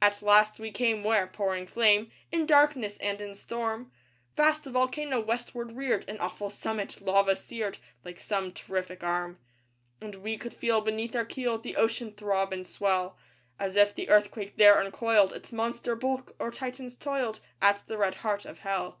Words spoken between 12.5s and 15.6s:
and swell, As if the Earthquake there uncoiled Its